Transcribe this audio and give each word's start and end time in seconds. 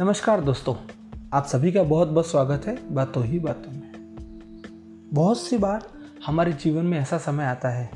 नमस्कार 0.00 0.40
दोस्तों, 0.40 0.74
आप 1.32 1.46
सभी 1.46 1.70
का 1.72 1.82
बहुत 1.82 2.08
बहुत 2.08 2.26
स्वागत 2.26 2.66
है 2.66 2.94
बातों 2.94 3.24
ही 3.24 3.38
बातों 3.38 3.72
में। 3.72 5.10
बहुत 5.14 5.40
सी 5.40 5.58
बार 5.58 5.86
हमारे 6.26 6.52
जीवन 6.52 6.86
में 6.86 6.98
ऐसा 6.98 7.18
समय 7.18 7.44
आता 7.44 7.68
है, 7.68 7.90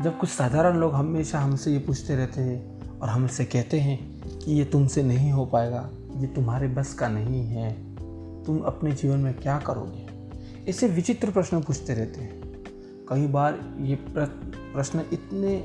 जब 0.00 0.18
कुछ 0.18 0.30
साधारण 0.30 0.76
लोग 0.76 0.94
हमेशा 0.94 1.38
हमसे 1.38 1.72
ये 1.72 1.78
पूछते 1.78 2.16
रहते 2.16 2.40
हैं 2.40 2.98
और 3.00 3.08
हमसे 3.08 3.44
कहते 3.44 3.80
हैं 3.80 3.98
कि 4.38 4.52
ये 4.52 4.64
तुमसे 4.64 5.02
नहीं 5.02 5.32
हो 5.32 5.46
पाएगा, 5.46 5.88
ये 6.16 6.26
तुम्हारे 6.26 6.68
बस 6.68 6.94
का 6.94 7.08
नहीं 7.08 7.42
है, 7.42 7.72
तुम 8.44 8.60
अपने 8.60 8.92
जीवन 8.92 9.18
में 9.18 9.34
क्या 9.34 9.58
करोगे? 9.58 10.06
ऐसे 10.70 10.88
विचित्र 10.88 11.30
प्रश्न 11.30 11.60
पूछते 11.60 11.94
रहते 11.94 12.20
हैं। 12.20 12.40
कई 13.08 13.26
बार 13.26 13.60
ये 13.80 13.98
प्रश्न 14.08 15.04
इतने 15.12 15.56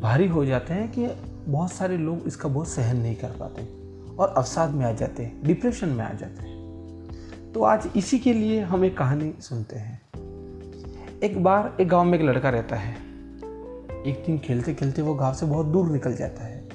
भारी 0.00 0.28
हो 0.28 0.44
जाते 0.44 0.74
हैं 0.74 0.92
कि 0.92 1.08
बहुत 1.50 1.72
सारे 1.72 1.96
लोग 1.96 2.26
इसका 2.26 2.48
बहुत 2.48 2.68
सहन 2.68 2.96
नहीं 2.96 3.16
कर 3.16 3.30
पाते। 3.30 3.80
और 4.20 4.28
अवसाद 4.28 4.70
में 4.70 4.86
आ 4.86 4.92
जाते 4.92 5.22
हैं 5.22 5.42
डिप्रेशन 5.42 5.88
में 5.88 6.04
आ 6.04 6.12
जाते 6.12 6.42
हैं। 6.42 6.60
तो 7.54 7.62
आज 7.62 7.90
इसी 7.96 8.18
के 8.18 8.32
लिए 8.32 8.60
हम 8.60 8.84
एक 8.84 8.98
कहानी 8.98 9.34
सुनते 9.40 9.76
हैं। 9.76 10.02
एक 11.22 11.42
बार 11.42 11.76
एक 11.80 11.88
गाँव 11.88 12.04
में 12.04 12.18
एक 12.18 12.24
लड़का 12.24 12.50
रहता 12.50 12.76
है। 12.76 12.94
एक 14.06 14.22
दिन 14.26 14.38
खेलते 14.38 14.74
खेलते 14.74 15.02
वो 15.02 15.14
गाँव 15.14 15.34
से 15.34 15.46
बहुत 15.46 15.66
दूर 15.66 15.90
निकल 15.90 16.14
जाता 16.14 16.44
है। 16.44 16.68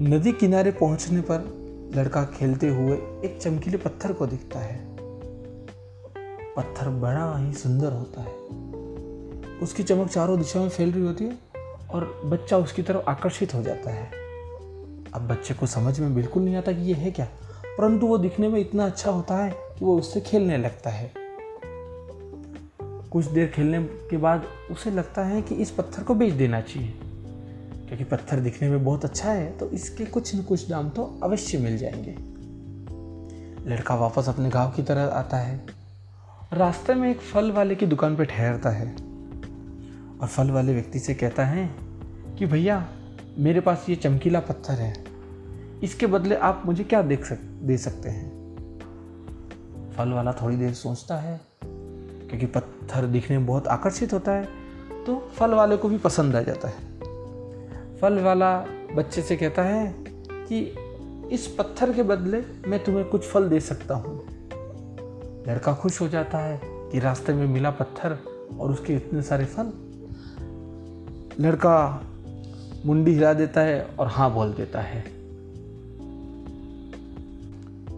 नदी 0.00 0.32
किनारे 0.32 0.70
पहुँचने 0.70 1.20
पर 1.20 1.58
लड़का 1.96 2.24
खेलते 2.24 2.68
हुए 2.68 2.96
एक 2.96 3.38
चमकीले 3.42 3.76
पत्थर 3.76 4.12
को 4.12 4.26
दिखता 4.26 4.58
है। 4.58 4.96
पत्थर 6.56 6.88
बड़ा 6.88 7.38
ही 7.38 7.52
सुंदर 7.52 7.92
होता 7.92 8.20
है। 8.20 8.32
उसकी 9.58 9.82
चमक 9.82 10.08
चारों 10.08 10.38
दिशा 10.38 10.60
में 10.60 10.68
फैल 10.68 10.92
रही 10.92 11.02
होती 11.02 11.24
है 11.24 11.38
और 11.90 12.22
बच्चा 12.24 12.58
उसकी 12.58 12.82
तरफ़ 12.82 13.10
आकर्षित 13.10 13.54
हो 13.54 13.62
जाता 13.62 13.90
है। 13.90 14.27
अब 15.14 15.28
बच्चे 15.28 15.54
को 15.54 15.66
समझ 15.66 16.00
में 16.00 16.14
बिल्कुल 16.14 16.42
नहीं 16.42 16.56
आता 16.56 16.72
कि 16.72 16.80
ये 16.80 16.94
है 16.94 17.10
क्या? 17.10 17.28
परंतु 17.78 18.06
वो 18.06 18.18
दिखने 18.18 18.48
में 18.48 18.60
इतना 18.60 18.86
अच्छा 18.86 19.10
होता 19.10 19.44
है 19.44 19.50
कि 19.50 19.84
वो 19.84 19.98
उससे 19.98 20.20
खेलने 20.20 20.56
लगता 20.56 20.90
है। 20.90 21.12
कुछ 23.12 23.26
देर 23.26 23.48
खेलने 23.48 23.82
के 23.84 24.16
बाद 24.16 24.44
उसे 24.70 24.90
लगता 24.90 25.24
है 25.24 25.42
कि 25.42 25.54
इस 25.54 25.70
पत्थर 25.70 26.02
को 26.02 26.14
बेच 26.14 26.32
देना 26.32 26.60
चाहिए। 26.60 26.94
क्योंकि 27.88 28.04
पत्थर 28.04 28.40
दिखने 28.40 28.70
में 28.70 28.84
बहुत 28.84 29.04
अच्छा 29.04 29.32
है 29.32 29.58
तो 29.58 29.70
इसके 29.70 30.04
कुछ 30.04 30.36
न 30.36 30.42
कुछ 30.42 30.68
दाम 30.68 30.88
तो 30.88 31.20
अवश्य 31.22 31.58
मिल 31.58 31.78
जाएँगे। 31.78 32.38
लड़का 33.70 33.94
वापस 33.94 34.28
अपने 34.28 34.50
गाँव 34.50 34.70
की 34.70 34.82
तरह 34.82 35.04
आता 35.04 35.36
है। 35.36 35.66
रास्ते 36.52 36.94
में 36.94 37.10
एक 37.10 37.20
फल 37.20 37.52
वाले 37.52 37.74
की 37.74 37.86
दुकान 37.86 38.16
पर 38.16 38.24
ठहरता 38.24 38.70
है। 38.70 38.96
और 40.20 40.26
फल 40.26 40.50
वाले 40.50 40.74
व्यक्ति 40.74 40.98
से 40.98 41.14
कहता 41.14 41.44
है 41.44 41.74
कि, 42.38 42.46
भैया 42.46 42.88
मेरे 43.38 43.60
पास 43.60 43.84
ये 43.88 43.96
चमकीला 43.96 44.40
पत्थर 44.40 44.74
है। 44.74 44.92
इसके 45.82 46.06
बदले 46.06 46.36
आप 46.36 46.62
मुझे 46.66 46.84
क्या 46.84 47.02
देख 47.02 47.24
सक, 47.24 47.38
दे 47.62 47.76
सकते 47.78 48.08
हैं? 48.08 48.30
फल 49.96 50.12
वाला 50.12 50.32
थोड़ी 50.32 50.56
देर 50.56 50.72
सोचता 50.74 51.16
है, 51.16 51.40
क्योंकि 51.62 52.46
पत्थर 52.46 53.06
दिखने 53.06 53.38
में 53.38 53.46
बहुत 53.46 53.68
आकर्षित 53.68 54.12
होता 54.12 54.32
है 54.32 54.48
तो 55.06 55.16
फल 55.34 55.54
वाले 55.54 55.76
को 55.76 55.88
भी 55.88 55.98
पसंद 55.98 56.36
आ 56.36 56.42
जाता 56.42 56.68
है। 56.68 57.96
फल 57.96 58.18
वाला 58.18 58.58
बच्चे 58.94 59.22
से 59.22 59.36
कहता 59.36 59.62
है 59.62 59.94
कि 60.30 60.60
इस 61.32 61.46
पत्थर 61.58 61.92
के 61.92 62.02
बदले 62.02 62.42
मैं 62.66 62.82
तुम्हें 62.84 63.04
कुछ 63.04 63.24
फल 63.24 63.48
दे 63.48 63.60
सकता 63.60 63.94
हूँ। 63.94 64.18
लड़का 65.48 65.74
खुश 65.74 66.00
हो 66.00 66.08
जाता 66.08 66.38
है 66.38 66.60
कि 66.64 66.98
रास्ते 66.98 67.32
में 67.32 67.46
मिला 67.46 67.70
पत्थर 67.70 68.18
और 68.60 68.70
उसके 68.70 68.94
इतने 68.94 69.22
सारे 69.22 69.44
फल। 69.44 69.72
लड़का 71.40 72.02
मुंडी 72.86 73.12
हिला 73.12 73.32
देता 73.32 73.60
है 73.60 73.82
और 73.84 74.06
हाँ 74.06 74.32
बोल 74.34 74.52
देता 74.52 74.80
है। 74.80 75.04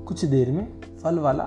कुछ 0.05 0.25
देर 0.25 0.51
में 0.51 0.80
फल 1.02 1.18
वाला 1.18 1.45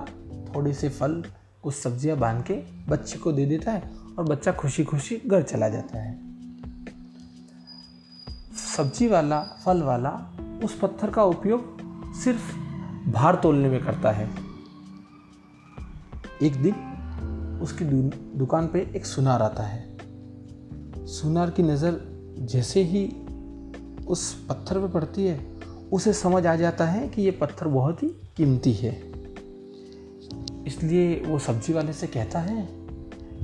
थोड़े 0.54 0.74
से 0.74 0.88
फल, 0.88 1.24
कुछ 1.62 1.74
सब्ज़ियाँ 1.74 2.18
बाँध 2.18 2.44
के 2.44 2.54
बच्चे 2.88 3.18
को 3.18 3.32
दे 3.32 3.46
देता 3.46 3.72
है 3.72 3.90
और 4.18 4.24
बच्चा 4.24 4.52
खुशी 4.52 4.84
खुशी 4.84 5.20
घर 5.26 5.42
चला 5.42 5.68
जाता 5.68 5.98
है। 5.98 6.18
सब्ज़ी 8.76 9.08
वाला, 9.08 9.40
फल 9.40 9.82
वाला 9.82 10.10
उस 10.64 10.78
पत्थर 10.78 11.10
का 11.10 11.24
उपयोग 11.24 11.78
सिर्फ़ 12.14 12.56
भार 13.10 13.34
तोलने 13.34 13.68
में 13.68 13.84
करता 13.84 14.10
है। 14.10 14.28
एक 16.42 16.62
दिन 16.62 16.74
उसकी 17.62 17.84
दुकान 18.38 18.66
पे 18.66 18.92
एक 18.96 19.06
सुनार 19.06 19.42
आता 19.42 19.62
है। 19.62 19.98
सुनार 21.06 21.50
की 21.50 21.62
नज़र 21.62 22.00
जैसे 22.38 22.82
ही 22.82 23.23
उस 24.08 24.46
पत्थर 24.46 24.80
पर 24.80 24.88
पड़ती 24.88 25.26
है, 25.26 25.46
उसे 25.92 26.12
समझ 26.12 26.46
आ 26.46 26.56
जाता 26.56 26.84
है 26.84 27.08
कि 27.08 27.22
ये 27.22 27.30
पत्थर 27.30 27.68
बहुत 27.68 28.02
ही 28.02 28.08
कीमती 28.08 28.72
है। 28.72 29.02
इसलिए 30.66 31.24
वो 31.26 31.38
सब्ज़ी 31.38 31.72
वाले 31.72 31.92
से 31.92 32.06
कहता 32.06 32.38
है 32.38 32.68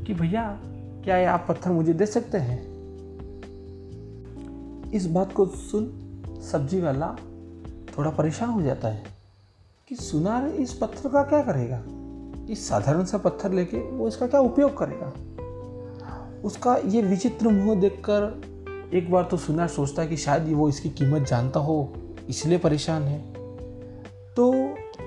कि, 0.07 0.15
भैया, 0.15 0.61
क्या 1.05 1.17
ये 1.17 1.25
आप 1.25 1.47
पत्थर 1.49 1.71
मुझे 1.71 1.93
दे 1.93 2.07
सकते 2.07 2.39
हैं? 2.39 2.71
इस 4.91 5.07
बात 5.07 5.33
को 5.33 5.47
सुन 5.47 6.07
सब्ज़ी 6.53 6.81
वाला 6.81 7.17
थोड़ा 7.99 8.11
परेशान 8.11 8.49
हो 8.49 8.63
जाता 8.63 8.89
है 8.89 9.05
कि 9.89 9.95
सुनार 9.95 10.49
इस 10.49 10.73
पत्थर 10.73 11.09
का 11.09 11.23
क्या 11.23 11.43
करेगा? 11.43 11.83
इस 12.53 12.69
साधारण 12.69 13.05
सा 13.05 13.19
पत्थर 13.19 13.53
लेके 13.53 13.91
वो 13.91 14.09
इसका 14.09 14.27
क्या 14.27 14.41
उपयोग 14.41 14.79
करेगा? 14.83 15.13
उसका 16.45 16.77
ये 16.77 17.03
विचित्र 17.03 17.49
मुँह 17.49 17.81
देखकर 17.81 18.43
एक 18.95 19.11
बार 19.11 19.25
तो 19.25 19.37
सुनार 19.37 19.69
सोचता 19.69 20.05
कि 20.07 20.17
शायद 20.17 20.53
वो 20.53 20.69
इसकी 20.69 20.89
कीमत 20.91 21.23
जानता 21.23 21.61
हो, 21.61 21.93
इसलिए 22.29 22.59
परेशान 22.59 23.03
है। 23.03 23.19
तो 24.35 24.51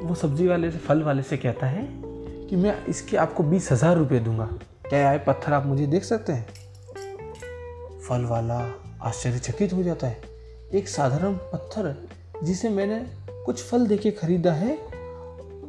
वो 0.03 0.15
सब्ज़ी 0.15 0.47
वाले 0.47 0.71
से, 0.71 0.77
फल 0.77 1.03
वाले 1.03 1.23
से 1.23 1.37
कहता 1.37 1.67
है 1.67 1.87
कि 2.47 2.55
मैं 2.55 2.85
इसके 2.85 3.17
आपको 3.17 3.43
बीस 3.43 3.71
हज़ार 3.71 3.97
रुपये 3.97 4.19
दूँगा। 4.19 4.45
क्या 4.89 5.09
आए 5.09 5.19
पत्थर 5.19 5.53
आप 5.53 5.65
मुझे 5.65 5.87
देख 5.87 6.03
सकते 6.03 6.33
हैं? 6.33 6.47
फल 7.99 8.25
वाला 8.25 8.59
आश्चर्यचकित 9.01 9.73
हो 9.73 9.83
जाता 9.83 10.07
है। 10.07 10.21
एक 10.73 10.87
साधारण 10.87 11.35
पत्थर 11.53 11.95
जिसे 12.43 12.69
मैंने 12.69 12.99
कुछ 13.45 13.63
फल 13.63 13.87
देके 13.87 14.11
खरीदा 14.11 14.53
है, 14.53 14.77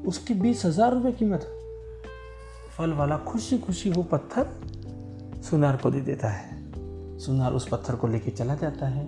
उसकी 0.07 0.35
बीस 0.35 0.65
हज़ार 0.65 0.95
रुपये 0.95 1.13
कीमत। 1.13 1.47
फल 2.79 2.93
वाला 2.93 3.17
खुशी 3.19 3.59
खुशी 3.59 3.91
वो 3.91 4.03
पत्थर 4.03 4.47
सुनार 5.51 5.77
को 5.77 5.91
दे 5.91 6.01
देता 6.01 6.29
है। 6.29 6.64
सुनार 7.27 7.53
उस 7.53 7.69
पत्थर 7.69 7.97
को 7.97 8.07
लेके 8.07 8.31
चला 8.31 8.55
जाता 8.55 8.87
है। 8.87 9.07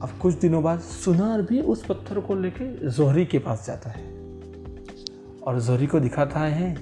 अब 0.00 0.08
कुछ 0.22 0.34
दिनों 0.34 0.62
बाद 0.62 0.80
सुनार 0.80 1.42
भी 1.42 1.60
उस 1.60 1.84
पत्थर 1.84 2.20
को 2.20 2.34
लेके 2.34 2.90
जोहरी 2.90 3.26
के 3.26 3.38
पास 3.38 3.66
जाता 3.66 3.90
है। 3.90 4.04
और 5.46 5.60
जोहरी 5.60 5.86
को 5.86 6.00
दिखाता 6.00 6.40
है 6.40 6.76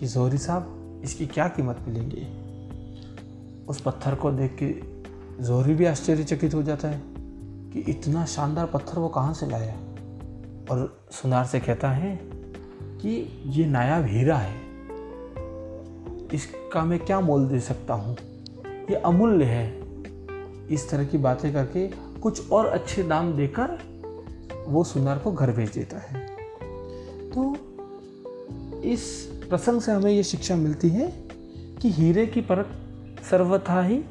कि 0.00 0.06
जोहरी 0.06 0.38
साहब, 0.38 1.00
इसकी 1.04 1.26
क्या 1.26 1.48
कीमत 1.48 1.78
मिलेंगी? 1.88 2.42
उस 3.68 3.80
पत्थर 3.80 4.14
को 4.14 4.30
देख 4.30 4.56
के 4.62 4.74
जोहरी 5.44 5.74
भी 5.74 5.84
आश्चर्यचकित 5.84 6.54
हो 6.54 6.62
जाता 6.62 6.88
है 6.88 7.02
कि 7.70 7.80
इतना 7.80 8.26
शानदार 8.26 8.66
पत्थर 8.66 8.98
वो 8.98 9.08
कहाँ 9.08 9.34
से 9.34 9.46
लाया? 9.46 9.74
और 10.70 11.06
सुनार 11.10 11.44
से 11.44 11.60
कहता 11.60 11.90
है 11.90 12.20
कि 12.76 13.42
ये 13.46 13.66
नायाब 13.66 14.04
हीरा 14.04 14.36
है। 14.36 14.56
इसका 16.34 16.84
मैं 16.84 16.98
क्या 16.98 17.20
मोल 17.20 17.46
दे 17.46 17.60
सकता 17.60 17.94
हूँ? 17.94 18.16
ये 18.90 18.94
अमूल्य 18.94 19.44
है। 19.44 19.82
इस 20.70 20.90
तरह 20.90 21.04
की 21.04 21.18
बातें 21.18 21.52
करके 21.52 21.88
कुछ 22.20 22.50
और 22.50 22.66
अच्छे 22.66 23.02
दाम 23.02 23.32
देकर 23.32 23.92
वो 24.68 24.84
सुनार 24.84 25.18
को 25.18 25.32
घर 25.32 25.52
भेज 25.52 25.68
देता 25.68 25.98
है। 25.98 26.26
तो 27.30 27.56
इस 28.80 29.30
प्रसंग 29.48 29.80
से 29.80 29.92
हमें 29.92 30.12
ये 30.12 30.22
शिक्षा 30.22 30.56
मिलती 30.56 30.88
है 30.88 31.28
कि 31.82 31.90
हीरे 31.90 32.26
की 32.26 32.40
परख 32.40 32.66
सर्वथा 33.30 33.82
ही 33.82 34.04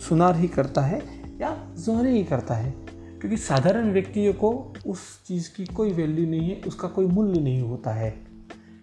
सुनार 0.00 0.36
ही 0.36 0.48
करता 0.48 0.80
है 0.80 1.02
या 1.40 1.74
जोहरी 1.78 2.10
ही 2.10 2.24
करता 2.24 2.54
है। 2.54 2.74
क्योंकि 3.20 3.36
साधारण 3.36 3.92
व्यक्तियों 3.92 4.32
को 4.32 4.72
उस 4.86 4.98
चीज़ 5.26 5.50
की 5.56 5.64
कोई 5.64 5.92
वैल्यू 5.92 6.26
नहीं 6.26 6.50
है, 6.50 6.60
उसका 6.66 6.88
कोई 6.88 7.06
मूल्य 7.06 7.40
नहीं 7.40 7.62
होता 7.62 7.90
है। 7.90 8.20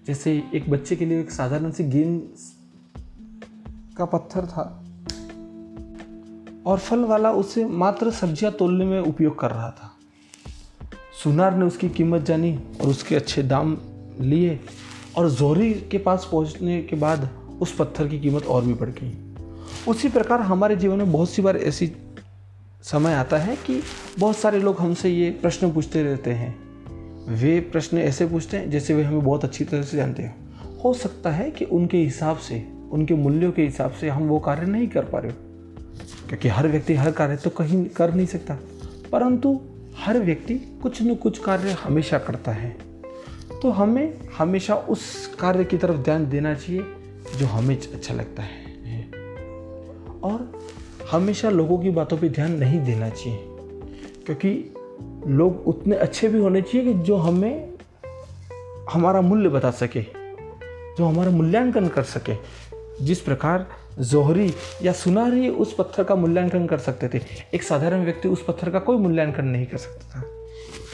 जैसे 0.07 0.43
एक 0.53 0.69
बच्चे 0.69 0.95
के 0.95 1.05
लिए 1.05 1.19
एक 1.19 1.31
साधारण 1.31 1.71
सी 1.71 1.83
गेंद 1.83 2.29
का 3.97 4.05
पत्थर 4.05 4.45
था। 4.45 4.83
और 6.65 6.77
फल 6.77 6.99
वाला 6.99 7.31
उसे 7.31 7.65
मात्र 7.65 8.11
सब्ज़ियाँ 8.11 8.53
तोलने 8.53 8.85
में 8.85 8.99
उपयोग 8.99 9.39
कर 9.39 9.51
रहा 9.51 9.69
था। 9.71 9.91
सुनार 11.23 11.55
ने 11.55 11.65
उसकी 11.65 11.89
कीमत 11.89 12.21
जानी 12.21 12.53
और 12.81 12.87
उसके 12.87 13.15
अच्छे 13.15 13.43
दाम 13.43 13.77
लिए 14.21 14.59
और 15.17 15.29
जोहरी 15.29 15.73
के 15.73 15.97
पास 15.97 16.27
पहुँचने 16.31 16.81
के 16.81 16.95
बाद 16.95 17.29
उस 17.61 17.75
पत्थर 17.75 18.07
की 18.07 18.19
कीमत 18.19 18.45
और 18.45 18.65
भी 18.65 18.73
बढ़ 18.73 18.89
गई। 18.89 19.13
उसी 19.87 20.09
प्रकार 20.09 20.41
हमारे 20.41 20.75
जीवन 20.75 20.97
में 20.97 21.11
बहुत 21.11 21.29
सी 21.29 21.41
बार 21.41 21.57
ऐसी 21.57 21.91
समय 22.83 23.13
आता 23.13 23.37
है 23.37 23.55
कि 23.55 23.81
बहुत 24.19 24.37
सारे 24.37 24.59
लोग 24.59 24.79
हमसे 24.79 25.09
ये 25.09 25.29
प्रश्न 25.31 25.71
पूछते 25.71 26.03
रहते 26.03 26.31
हैं। 26.31 26.55
वे 27.35 27.59
प्रश्न 27.61 27.97
ऐसे 27.97 28.25
पूछते 28.25 28.57
हैं 28.57 28.69
जैसे 28.69 28.93
वे 28.93 29.03
हमें 29.03 29.23
बहुत 29.23 29.43
अच्छी 29.43 29.65
तरह 29.65 29.81
से 29.81 29.97
जानते 29.97 30.23
हैं। 30.23 30.79
हो 30.79 30.93
सकता 30.93 31.31
है 31.31 31.49
कि 31.51 31.65
उनके 31.65 31.97
हिसाब 31.97 32.37
से 32.37 32.55
उनके 32.91 33.13
मूल्यों 33.13 33.51
के 33.51 33.61
हिसाब 33.61 33.91
से 33.91 34.09
हम 34.09 34.23
वो 34.23 34.39
कार्य 34.39 34.67
नहीं 34.67 34.87
कर 34.87 35.05
पा 35.05 35.19
रहे 35.19 35.31
क्योंकि 36.27 36.47
हर 36.47 36.67
व्यक्ति 36.67 36.93
हर 36.93 37.11
कार्य 37.11 37.35
तो 37.35 37.49
कहीं 37.49 37.85
कर 37.85 38.13
नहीं 38.13 38.27
सकता। 38.27 38.57
परंतु 39.11 39.61
हर 39.97 40.19
व्यक्ति 40.19 40.55
कुछ 40.55 41.01
न 41.01 41.15
कुछ 41.15 41.39
कार्य 41.39 41.71
हमेशा 41.71 42.19
करता 42.19 42.51
है। 42.51 42.77
तो 43.61 43.69
हमें 43.69 44.17
हमेशा 44.37 44.75
उस 44.75 45.27
कार्य 45.39 45.63
की 45.63 45.77
तरफ़ 45.77 45.97
ध्यान 45.97 46.29
देना 46.29 46.53
चाहिए 46.53 46.85
जो 47.37 47.45
हमें 47.45 47.77
अच्छा 47.77 48.13
लगता 48.13 48.43
है। 48.43 48.67
और 50.23 50.59
हमेशा 51.11 51.49
लोगों 51.49 51.79
की 51.79 51.89
बातों 51.89 52.17
पे 52.17 52.29
ध्यान 52.29 52.51
नहीं 52.51 52.85
देना 52.85 53.09
चाहिए। 53.09 53.39
क्योंकि 54.25 54.73
लोग 55.27 55.67
उतने 55.67 55.95
अच्छे 55.95 56.27
भी 56.27 56.39
होने 56.39 56.61
चाहिए 56.61 56.93
कि 56.93 56.99
जो 56.99 57.15
हमें 57.15 57.73
हमारा 58.91 59.21
मूल्य 59.21 59.49
बता 59.49 59.71
सके, 59.71 60.01
जो 60.97 61.05
हमारा 61.05 61.31
मूल्यांकन 61.31 61.87
कर 61.87 62.03
सके। 62.03 62.33
जिस 63.01 63.19
प्रकार 63.19 63.67
जोहरी 63.99 64.53
या 64.83 64.91
सुनारी 64.93 65.49
उस 65.49 65.75
पत्थर 65.75 66.03
का 66.03 66.15
मूल्यांकन 66.15 66.65
कर 66.65 66.77
सकते 66.77 67.07
थे, 67.07 67.21
एक 67.53 67.63
साधारण 67.63 68.03
व्यक्ति 68.05 68.27
उस 68.27 68.43
पत्थर 68.43 68.69
का 68.69 68.79
कोई 68.79 68.97
मूल्यांकन 68.97 69.45
नहीं 69.45 69.65
कर 69.65 69.77
सकता 69.77 70.09
था। 70.15 70.23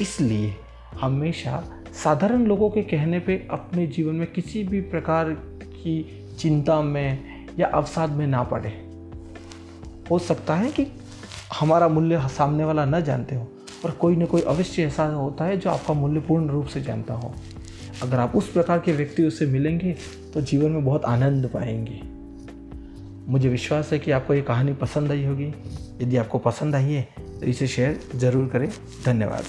इसलिए 0.01 0.53
हमेशा 1.01 1.63
साधारण 2.03 2.45
लोगों 2.45 2.69
के 2.69 2.81
कहने 2.81 3.19
पे 3.19 3.47
अपने 3.51 3.87
जीवन 3.87 4.15
में 4.15 4.27
किसी 4.31 4.63
भी 4.63 4.81
प्रकार 4.81 5.29
की 5.63 6.27
चिंता 6.39 6.81
में 6.81 7.45
या 7.59 7.67
अवसाद 7.67 8.09
में 8.09 8.27
ना 8.27 8.43
पड़े। 8.43 8.69
हो 10.11 10.19
सकता 10.19 10.55
है 10.55 10.71
कि 10.71 10.87
हमारा 11.59 11.87
मूल्य 11.87 12.27
सामने 12.27 12.63
वाला 12.63 12.85
न 12.85 13.01
जानते 13.01 13.35
हो 13.35 13.47
पर 13.83 13.91
कोई 13.91 14.15
ना 14.15 14.25
कोई 14.25 14.41
अवश्य 14.41 14.83
ऐसा 14.83 15.05
होता 15.05 15.45
है 15.45 15.57
जो 15.57 15.69
आपका 15.69 15.93
मूल्य 15.93 16.19
पूर्ण 16.19 16.49
रूप 16.49 16.67
से 16.67 16.81
जानता 16.81 17.13
हो। 17.13 17.33
अगर 18.01 18.19
आप 18.19 18.35
उस 18.35 18.51
प्रकार 18.51 18.79
के 18.79 18.91
व्यक्ति 18.91 19.29
से 19.31 19.45
मिलेंगे 19.45 19.95
तो 20.33 20.41
जीवन 20.41 20.71
में 20.71 20.85
बहुत 20.85 21.05
आनंद 21.05 21.49
पाएँगे। 21.53 22.01
मुझे 23.31 23.49
विश्वास 23.49 23.91
है 23.93 23.99
कि 23.99 24.11
आपको 24.11 24.33
ये 24.33 24.41
कहानी 24.41 24.73
पसंद 24.73 25.11
आई 25.11 25.25
होगी। 25.25 25.53
यदि 26.01 26.17
आपको 26.17 26.37
पसंद 26.39 26.75
आई 26.75 26.93
है 26.93 27.07
तो 27.19 27.45
इसे 27.45 27.67
शेयर 27.67 27.99
ज़रूर 28.15 28.47
करें। 28.47 28.69
धन्यवाद। 29.05 29.43